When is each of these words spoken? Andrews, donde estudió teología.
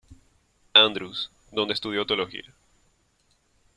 Andrews, 0.73 1.29
donde 1.51 1.75
estudió 1.75 2.07
teología. 2.07 2.51